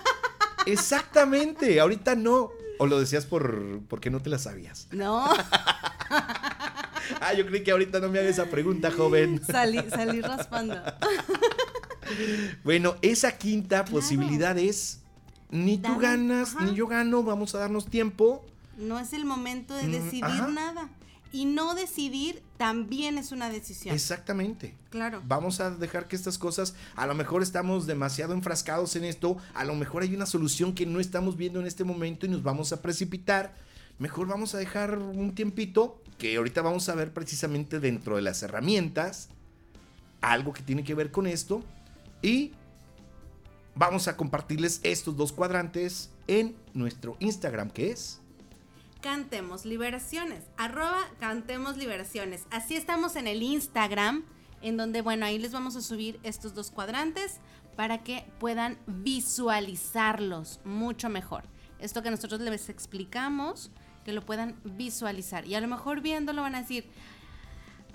[0.66, 2.50] Exactamente, ahorita no.
[2.80, 4.88] ¿O lo decías por porque no te la sabías?
[4.90, 5.26] No.
[6.10, 9.38] ah, yo creí que ahorita no me haga esa pregunta, joven.
[9.46, 10.80] Salí, salí raspando.
[12.64, 15.02] bueno, esa quinta posibilidad es
[15.50, 18.46] ni tú ganas, ni yo gano, vamos a darnos tiempo.
[18.78, 20.88] No es el momento de mm, decidir nada.
[21.32, 23.94] Y no decidir también es una decisión.
[23.94, 24.74] Exactamente.
[24.90, 25.22] Claro.
[25.26, 29.64] Vamos a dejar que estas cosas, a lo mejor estamos demasiado enfrascados en esto, a
[29.64, 32.72] lo mejor hay una solución que no estamos viendo en este momento y nos vamos
[32.72, 33.54] a precipitar.
[33.98, 38.42] Mejor vamos a dejar un tiempito, que ahorita vamos a ver precisamente dentro de las
[38.42, 39.28] herramientas,
[40.20, 41.62] algo que tiene que ver con esto.
[42.22, 42.52] Y
[43.74, 48.19] vamos a compartirles estos dos cuadrantes en nuestro Instagram, que es
[49.00, 52.44] Cantemos Liberaciones, arroba Cantemos Liberaciones.
[52.50, 54.24] Así estamos en el Instagram,
[54.60, 57.40] en donde, bueno, ahí les vamos a subir estos dos cuadrantes
[57.76, 61.44] para que puedan visualizarlos mucho mejor.
[61.78, 63.70] Esto que nosotros les explicamos,
[64.04, 65.46] que lo puedan visualizar.
[65.46, 66.84] Y a lo mejor viéndolo van a decir,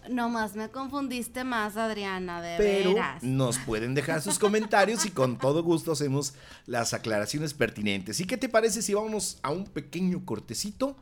[0.10, 5.64] Nomás me confundiste más, Adriana, de Pero Nos pueden dejar sus comentarios y con todo
[5.64, 6.34] gusto hacemos
[6.66, 8.20] las aclaraciones pertinentes.
[8.20, 10.96] ¿Y qué te parece si vamos a un pequeño cortecito?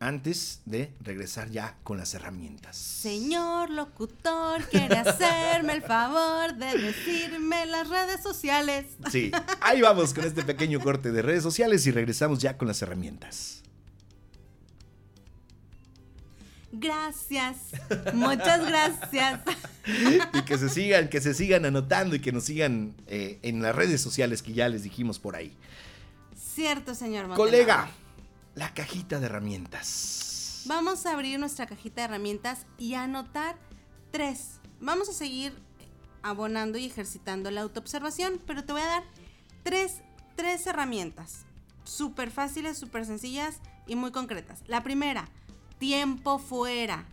[0.00, 2.76] antes de regresar ya con las herramientas.
[2.76, 8.86] Señor locutor, quiere hacerme el favor de decirme las redes sociales.
[9.10, 12.80] Sí, ahí vamos con este pequeño corte de redes sociales y regresamos ya con las
[12.82, 13.62] herramientas.
[16.72, 17.56] Gracias.
[18.12, 19.40] Muchas gracias.
[20.34, 23.74] y que se sigan, que se sigan anotando y que nos sigan eh, en las
[23.74, 25.56] redes sociales que ya les dijimos por ahí.
[26.36, 27.88] Cierto, señor Colega,
[28.54, 30.64] la cajita de herramientas.
[30.66, 33.56] Vamos a abrir nuestra cajita de herramientas y anotar
[34.10, 34.60] tres.
[34.80, 35.54] Vamos a seguir
[36.22, 39.04] abonando y ejercitando la autoobservación, pero te voy a dar
[39.62, 40.02] tres,
[40.36, 41.44] tres herramientas.
[41.84, 44.62] súper fáciles, súper sencillas y muy concretas.
[44.66, 45.26] La primera,
[45.78, 47.06] tiempo fuera.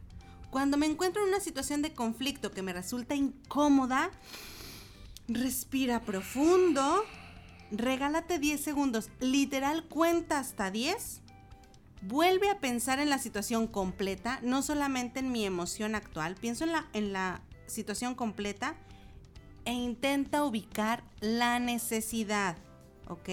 [0.50, 4.10] Cuando me encuentro en una situación de conflicto que me resulta incómoda,
[5.28, 7.04] respira profundo,
[7.72, 11.22] regálate 10 segundos, literal cuenta hasta 10,
[12.04, 16.72] vuelve a pensar en la situación completa, no solamente en mi emoción actual, pienso en
[16.72, 18.76] la, en la situación completa
[19.66, 22.58] e intenta ubicar la necesidad,
[23.08, 23.30] ¿ok?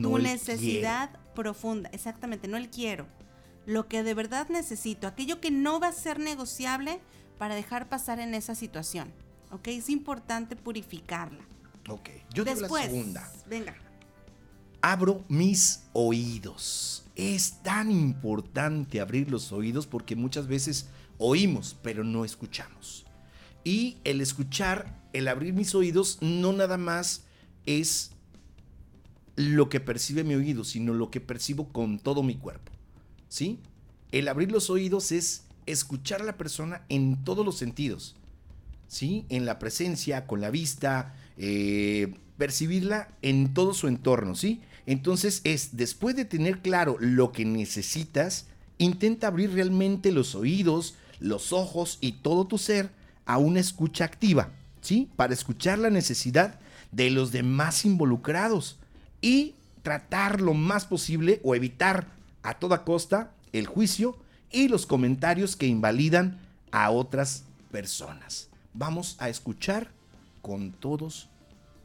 [0.00, 3.06] tu necesidad profunda, exactamente, no el quiero.
[3.66, 7.00] Lo que de verdad necesito, aquello que no va a ser negociable
[7.38, 9.12] para dejar pasar en esa situación.
[9.50, 9.68] ¿Ok?
[9.68, 11.44] Es importante purificarla.
[11.88, 13.32] Ok, yo tengo la segunda.
[13.46, 13.74] Venga.
[14.80, 17.04] Abro mis oídos.
[17.14, 23.06] Es tan importante abrir los oídos porque muchas veces oímos, pero no escuchamos.
[23.62, 27.24] Y el escuchar, el abrir mis oídos, no nada más
[27.64, 28.10] es
[29.36, 32.73] lo que percibe mi oído, sino lo que percibo con todo mi cuerpo.
[33.34, 33.58] ¿Sí?
[34.12, 38.14] El abrir los oídos es escuchar a la persona en todos los sentidos.
[38.86, 39.26] ¿Sí?
[39.28, 44.60] En la presencia, con la vista, eh, percibirla en todo su entorno, ¿sí?
[44.86, 48.46] Entonces es, después de tener claro lo que necesitas,
[48.78, 52.90] intenta abrir realmente los oídos, los ojos y todo tu ser
[53.26, 55.10] a una escucha activa, ¿sí?
[55.16, 56.60] Para escuchar la necesidad
[56.92, 58.78] de los demás involucrados
[59.20, 62.14] y tratar lo más posible o evitar
[62.44, 64.16] a toda costa el juicio
[64.52, 66.38] y los comentarios que invalidan
[66.70, 68.48] a otras personas.
[68.72, 69.90] Vamos a escuchar
[70.42, 71.28] con todos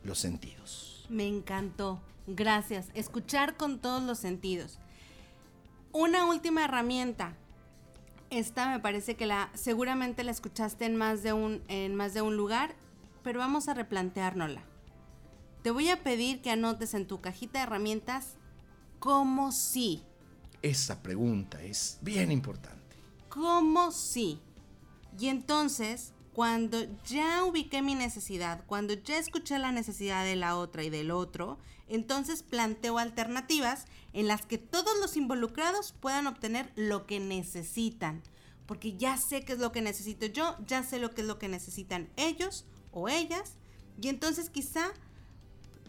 [0.04, 1.08] los sentidos.
[1.10, 2.00] Me encantó.
[2.28, 2.90] Gracias.
[2.94, 4.78] Escuchar con todos los sentidos.
[5.92, 7.34] Una última herramienta
[8.30, 12.22] esta me parece que la seguramente la escuchaste en más de un en más de
[12.22, 12.76] un lugar,
[13.24, 14.62] pero vamos a replanteárnosla.
[15.64, 18.36] Te voy a pedir que anotes en tu cajita de herramientas
[19.00, 20.04] cómo sí.
[20.62, 22.98] Esa pregunta es bien importante.
[23.30, 24.40] ¿Cómo sí?
[25.18, 30.84] Y entonces, cuando ya ubiqué mi necesidad, cuando ya escuché la necesidad de la otra
[30.84, 37.06] y del otro, entonces planteo alternativas en las que todos los involucrados puedan obtener lo
[37.06, 38.22] que necesitan.
[38.66, 41.40] Porque ya sé qué es lo que necesito yo, ya sé lo que es lo
[41.40, 43.54] que necesitan ellos o ellas.
[44.02, 44.92] Y entonces quizá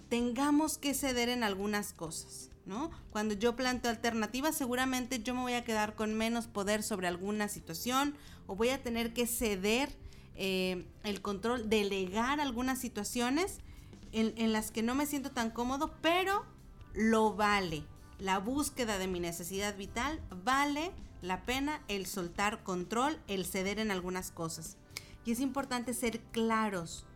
[0.08, 2.49] tengamos que ceder en algunas cosas.
[2.66, 2.90] ¿No?
[3.10, 7.48] Cuando yo planteo alternativas, seguramente yo me voy a quedar con menos poder sobre alguna
[7.48, 8.14] situación
[8.46, 9.96] o voy a tener que ceder
[10.36, 13.58] eh, el control, delegar algunas situaciones
[14.12, 16.44] en, las que no me siento tan cómodo, pero
[16.94, 17.84] lo vale.
[18.18, 20.92] La búsqueda de mi necesidad vital vale
[21.22, 24.76] la pena el soltar control, el ceder en algunas cosas.
[25.24, 27.06] Y es importante ser claros,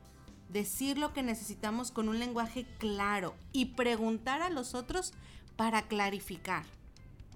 [0.49, 5.13] decir lo que necesitamos con un lenguaje claro y preguntar a los otros
[5.57, 6.65] para clarificar.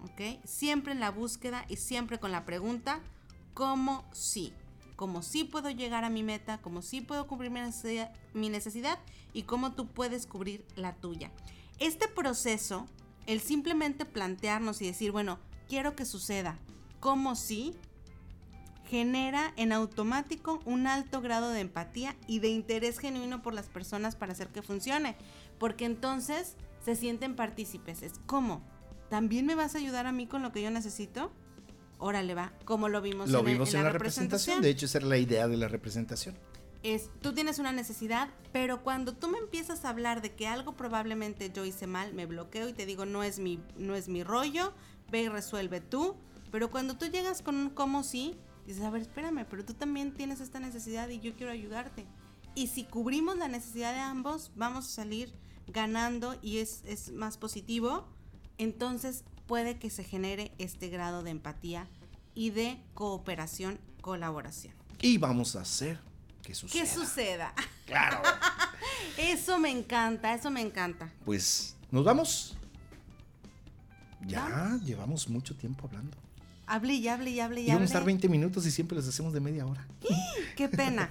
[0.05, 0.45] ¿Ok?
[0.45, 3.01] Siempre en la búsqueda y siempre con la pregunta,
[3.55, 4.53] ¿cómo sí?
[4.99, 8.99] cómo sí puedo llegar a mi meta, cómo sí puedo cubrir mi necesidad,
[9.33, 11.31] y cómo tú puedes cubrir la tuya.
[11.79, 12.89] Este proceso,
[13.27, 16.59] el simplemente plantearnos y decir, bueno, quiero que suceda,
[16.99, 17.77] cómo sí,
[18.89, 24.17] genera en automático un alto grado de empatía y de interés genuino por las personas
[24.17, 25.17] para hacer que funcione,
[25.59, 28.03] porque entonces se sienten partícipes.
[28.03, 28.63] Es como,
[29.11, 31.31] ¿también me vas a ayudar a mí con lo que yo necesito?
[31.99, 34.63] órale va, como lo vimos, lo en, vimos en, la, representación.
[34.63, 36.37] De hecho, esa era la idea de la representación.
[36.85, 40.77] Es, tú tienes una necesidad, pero cuando tú me empiezas a hablar de que algo
[40.77, 44.23] probablemente yo hice mal, me bloqueo y te digo, no es mi, no es mi
[44.23, 44.73] rollo,
[45.11, 46.15] ve y resuelve tú.
[46.53, 48.37] Pero cuando tú llegas con un como sí,
[48.69, 52.05] dices, a ver, espérame, pero tú también tienes esta necesidad y yo quiero ayudarte.
[52.55, 55.33] Y si cubrimos la necesidad de ambos, vamos a salir
[55.67, 58.07] ganando y es, es más positivo.
[58.59, 61.89] Entonces puede que se genere este grado de empatía
[62.35, 64.75] y de cooperación, colaboración.
[65.01, 65.99] Y vamos a hacer
[66.43, 66.83] que suceda.
[66.83, 67.55] Que suceda.
[67.89, 68.21] Claro.
[69.17, 71.11] eso me encanta, eso me encanta.
[71.25, 72.55] Pues, ¿nos vamos?
[74.27, 76.15] Ya, llevamos mucho tiempo hablando.
[76.69, 79.33] Hable y hable y hable y Vamos a estar 20 minutos y siempre los hacemos
[79.33, 79.89] de media hora.
[80.55, 81.09] ¡Qué pena!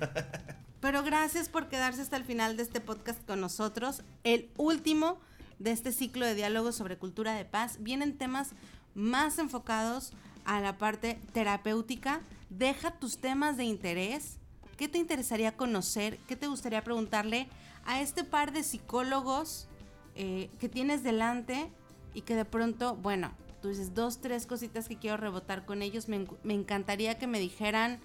[0.79, 4.03] Pero gracias por quedarse hasta el final de este podcast con nosotros.
[4.23, 5.19] El último
[5.57, 7.77] de este ciclo de diálogos sobre cultura de paz.
[7.79, 8.51] Vienen temas
[8.93, 10.13] más enfocados
[10.45, 12.21] a la parte terapéutica.
[12.51, 14.37] Deja tus temas de interés.
[14.77, 16.19] ¿Qué te interesaría conocer?
[16.27, 17.47] ¿Qué te gustaría preguntarle
[17.83, 19.67] a este par de psicólogos
[20.15, 21.71] eh, que tienes delante
[22.13, 23.31] y que de pronto, bueno,
[23.61, 26.07] tú dices dos, tres cositas que quiero rebotar con ellos?
[26.07, 27.99] Me, encantaría que me dijeran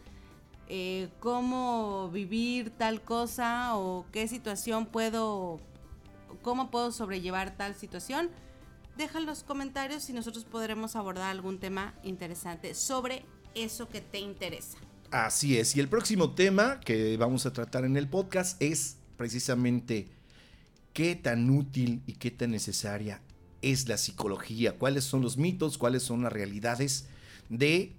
[0.69, 5.61] eh, cómo vivir tal cosa o qué situación puedo
[6.43, 8.31] cómo puedo sobrellevar tal situación,
[8.97, 13.25] deja los comentarios y nosotros podremos abordar algún tema interesante sobre
[13.55, 14.79] eso que te interesa.
[15.11, 20.09] Así es, y el próximo tema que vamos a tratar en el podcast es precisamente
[20.95, 23.21] qué tan útil y qué tan necesaria
[23.63, 27.07] es la psicología, cuáles son los mitos, cuáles son las realidades
[27.49, 27.93] de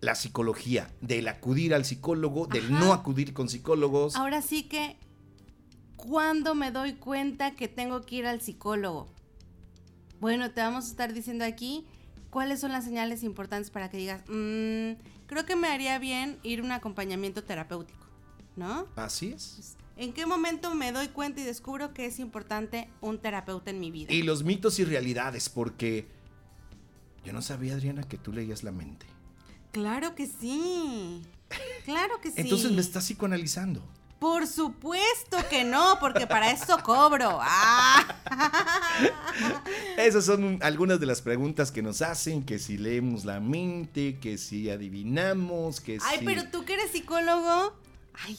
[0.00, 4.14] la psicología, del acudir al psicólogo, del no acudir con psicólogos.
[4.14, 4.96] Ahora sí que,
[5.96, 9.08] ¿cuándo me doy cuenta que tengo que ir al psicólogo?
[10.20, 11.86] Bueno, te vamos a estar diciendo aquí
[12.30, 16.60] cuáles son las señales importantes para que digas, "Mm, creo que me haría bien ir
[16.60, 18.06] a un acompañamiento terapéutico,
[18.56, 18.86] ¿no?
[18.94, 19.76] Así es.
[19.98, 23.90] ¿En qué momento me doy cuenta y descubro que es importante un terapeuta en mi
[23.90, 24.12] vida?
[24.12, 26.06] Y los mitos y realidades, porque
[27.24, 29.06] yo no sabía, Adriana, que tú leías la mente.
[29.72, 31.22] Claro que sí.
[31.84, 32.36] Claro que sí.
[32.36, 33.82] Entonces me estás psicoanalizando.
[34.20, 37.40] Por supuesto que no, porque para eso cobro.
[37.50, 38.04] Ah.
[39.96, 44.38] Esas son algunas de las preguntas que nos hacen, que si leemos la mente, que
[44.38, 46.24] si adivinamos, que Ay, si...
[46.24, 47.74] pero tú que eres psicólogo,
[48.26, 48.36] ay,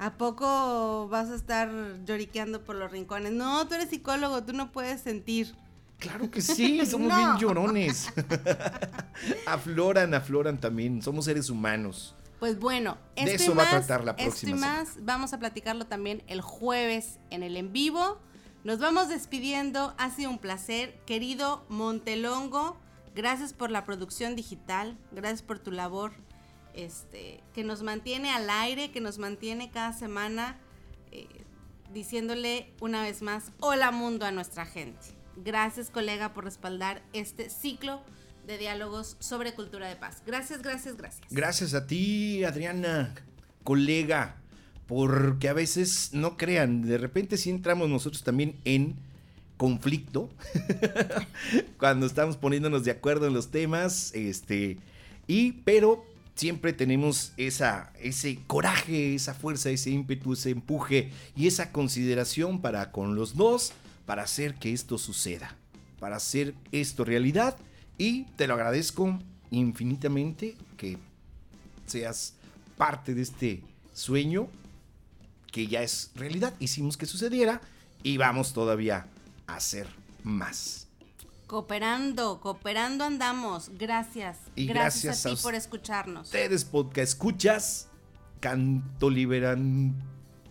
[0.00, 1.70] ¿a poco vas a estar
[2.04, 3.32] lloriqueando por los rincones?
[3.32, 5.54] No, tú eres psicólogo, tú no puedes sentir.
[5.98, 7.16] Claro que sí, somos No.
[7.16, 8.10] bien llorones.
[9.46, 12.14] afloran, afloran también, somos seres humanos.
[12.38, 14.96] Pues bueno, De esto y eso va a más, tratar la esto y próxima más,
[15.02, 18.18] vamos a platicarlo también el jueves en el en vivo.
[18.64, 22.78] Nos vamos despidiendo, ha sido un placer, querido Montelongo,
[23.14, 26.12] gracias por la producción digital, gracias por tu labor,
[26.80, 30.58] este, que nos mantiene al aire, que nos mantiene cada semana
[31.12, 31.26] eh,
[31.92, 35.00] diciéndole una vez más, hola mundo a nuestra gente.
[35.36, 38.02] Gracias colega por respaldar este ciclo
[38.46, 40.22] de diálogos sobre cultura de paz.
[40.26, 41.26] Gracias, gracias, gracias.
[41.30, 43.14] Gracias a ti, Adriana,
[43.64, 44.36] colega,
[44.86, 48.96] porque a veces, no crean, de repente sí entramos nosotros también en
[49.56, 50.30] conflicto
[51.78, 54.78] cuando estamos poniéndonos de acuerdo en los temas, este,
[55.26, 56.04] y pero
[56.40, 62.92] siempre tenemos esa, ese coraje, esa fuerza, ese ímpetu, ese empuje y esa consideración para
[62.92, 63.74] con los dos,
[64.06, 65.54] para hacer que esto suceda,
[65.98, 67.58] para hacer esto realidad,
[67.98, 69.18] y te lo agradezco
[69.50, 70.96] infinitamente que
[71.84, 72.32] seas
[72.78, 73.62] parte de este
[73.92, 74.48] sueño
[75.52, 76.54] que ya es realidad.
[76.58, 77.60] Hicimos que sucediera
[78.02, 79.06] y vamos todavía
[79.46, 79.88] a hacer
[80.22, 80.89] más.
[81.50, 83.72] Cooperando, cooperando andamos.
[83.76, 84.38] Gracias.
[84.54, 86.26] Y gracias, gracias a a ti por escucharnos.
[86.26, 87.88] Ustedes, podcast, escuchas,
[88.38, 90.00] canto liberan.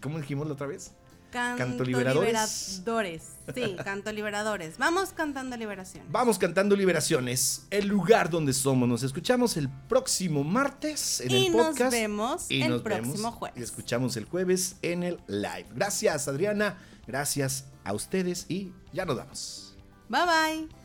[0.01, 0.91] ¿Cómo dijimos la otra vez?
[1.31, 2.79] Canto liberadores.
[2.79, 3.23] liberadores.
[3.55, 4.77] Sí, canto liberadores.
[4.77, 6.03] Vamos cantando liberación.
[6.11, 8.89] Vamos cantando liberaciones, el lugar donde somos.
[8.89, 11.91] Nos escuchamos el próximo martes en Y el nos podcast.
[11.93, 13.57] vemos el nos próximo vemos jueves.
[13.57, 15.67] Y escuchamos el jueves en el live.
[15.73, 16.77] Gracias, Adriana.
[17.07, 19.77] Gracias a ustedes y ya nos vamos.
[20.09, 20.78] Bye bye.